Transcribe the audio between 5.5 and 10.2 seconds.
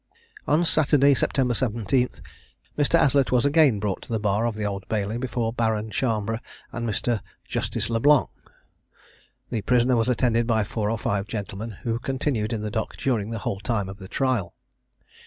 Baron Chambre and Mr. Justice Le Blanc. The prisoner was